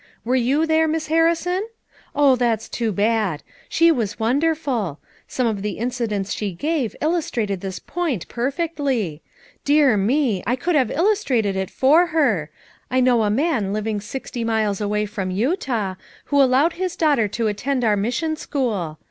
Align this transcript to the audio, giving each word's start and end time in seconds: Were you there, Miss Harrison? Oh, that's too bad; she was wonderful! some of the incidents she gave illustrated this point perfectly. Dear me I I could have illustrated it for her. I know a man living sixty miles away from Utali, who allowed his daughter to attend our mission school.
Were 0.25 0.35
you 0.35 0.65
there, 0.65 0.87
Miss 0.87 1.05
Harrison? 1.09 1.61
Oh, 2.15 2.35
that's 2.35 2.67
too 2.67 2.91
bad; 2.91 3.43
she 3.69 3.91
was 3.91 4.17
wonderful! 4.19 4.99
some 5.27 5.45
of 5.45 5.61
the 5.61 5.73
incidents 5.77 6.33
she 6.33 6.53
gave 6.53 6.95
illustrated 7.01 7.61
this 7.61 7.77
point 7.77 8.27
perfectly. 8.27 9.21
Dear 9.63 9.97
me 9.97 10.41
I 10.47 10.53
I 10.53 10.55
could 10.55 10.73
have 10.73 10.89
illustrated 10.89 11.55
it 11.55 11.69
for 11.69 12.07
her. 12.07 12.49
I 12.89 12.99
know 12.99 13.21
a 13.21 13.29
man 13.29 13.73
living 13.73 14.01
sixty 14.01 14.43
miles 14.43 14.81
away 14.81 15.05
from 15.05 15.29
Utali, 15.29 15.97
who 16.25 16.41
allowed 16.41 16.73
his 16.73 16.95
daughter 16.95 17.27
to 17.27 17.45
attend 17.45 17.83
our 17.83 17.95
mission 17.95 18.35
school. 18.35 18.97